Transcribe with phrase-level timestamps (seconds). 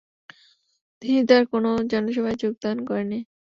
[1.01, 3.19] তিনি আর কোন জনসভায় যোগদান করেননি।